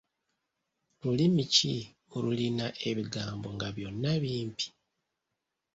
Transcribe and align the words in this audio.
Lulimi 1.03 1.43
ki 1.53 1.73
olulina 2.15 2.67
ebigambo 2.89 3.47
nga 3.55 3.67
byonna 3.75 4.11
bimpi? 4.23 4.67